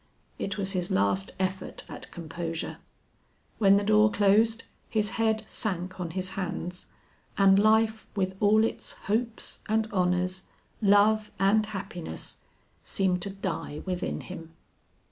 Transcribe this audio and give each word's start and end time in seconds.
It 0.39 0.57
was 0.57 0.71
his 0.71 0.89
last 0.89 1.29
effort 1.39 1.83
at 1.87 2.09
composure. 2.09 2.77
When 3.59 3.75
the 3.75 3.83
door 3.83 4.09
closed, 4.09 4.63
his 4.89 5.11
head 5.21 5.43
sank 5.45 5.99
on 5.99 6.09
his 6.09 6.31
hands, 6.31 6.87
and 7.37 7.59
life 7.59 8.07
with 8.15 8.33
all 8.39 8.63
its 8.63 8.93
hopes 8.93 9.59
and 9.69 9.87
honors, 9.93 10.47
love 10.81 11.29
and 11.37 11.67
happiness, 11.67 12.37
seemed 12.81 13.21
to 13.21 13.29
die 13.29 13.83
within 13.85 14.21
him. 14.21 14.53